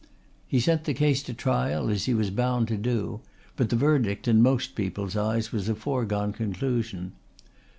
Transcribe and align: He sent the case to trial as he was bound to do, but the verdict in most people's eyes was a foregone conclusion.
He 0.47 0.59
sent 0.59 0.85
the 0.85 0.95
case 0.95 1.21
to 1.21 1.33
trial 1.35 1.87
as 1.91 2.05
he 2.05 2.15
was 2.15 2.31
bound 2.31 2.67
to 2.69 2.75
do, 2.75 3.21
but 3.55 3.69
the 3.69 3.75
verdict 3.75 4.27
in 4.27 4.41
most 4.41 4.73
people's 4.73 5.15
eyes 5.15 5.51
was 5.51 5.69
a 5.69 5.75
foregone 5.75 6.33
conclusion. 6.33 7.11